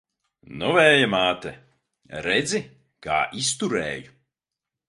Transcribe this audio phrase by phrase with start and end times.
[0.61, 1.51] Nu, Vēja māte,
[2.29, 2.65] redzi,
[3.09, 4.15] kā izturēju!